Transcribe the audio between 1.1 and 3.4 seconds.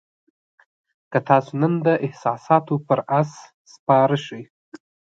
که تاسو نن د احساساتو پر آس